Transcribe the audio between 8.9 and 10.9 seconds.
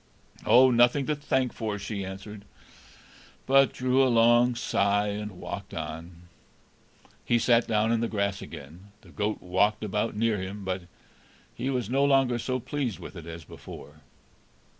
The goat walked about near him, but